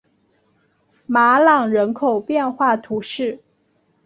[1.05, 3.39] 马朗人口变化图示